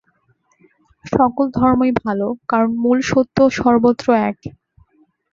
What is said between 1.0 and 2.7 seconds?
সকল ধর্মই ভাল, কারণ